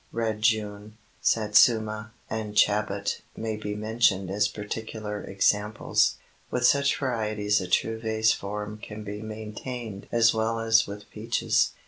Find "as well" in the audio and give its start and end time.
10.11-10.59